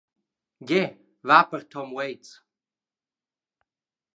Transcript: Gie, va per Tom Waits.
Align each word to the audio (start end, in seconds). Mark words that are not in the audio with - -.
Gie, 0.69 0.81
va 1.31 1.37
per 1.51 1.61
Tom 1.75 1.93
Waits. 1.99 2.33